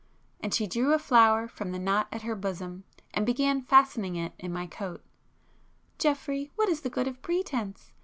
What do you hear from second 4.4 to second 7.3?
my coat—"Geoffrey what is the good of